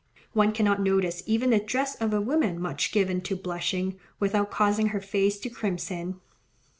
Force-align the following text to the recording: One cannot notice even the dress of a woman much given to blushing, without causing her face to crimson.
One 0.33 0.51
cannot 0.51 0.81
notice 0.81 1.21
even 1.27 1.51
the 1.51 1.59
dress 1.59 1.93
of 1.93 2.11
a 2.11 2.19
woman 2.19 2.59
much 2.59 2.91
given 2.91 3.21
to 3.21 3.35
blushing, 3.35 3.99
without 4.19 4.49
causing 4.49 4.87
her 4.87 4.99
face 4.99 5.37
to 5.41 5.47
crimson. 5.51 6.19